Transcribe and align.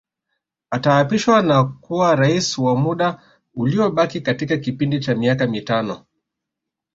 Ataapishwa 0.71 1.41
na 1.41 1.63
kuwa 1.63 2.15
Rais 2.15 2.57
wa 2.57 2.75
muda 2.75 3.21
uliobakia 3.55 4.21
katika 4.21 4.57
kipindi 4.57 4.99
cha 4.99 5.15
miaka 5.15 5.47
mitano 5.47 6.05